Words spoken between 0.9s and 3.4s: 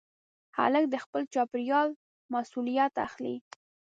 خپل چاپېریال مسؤلیت اخلي.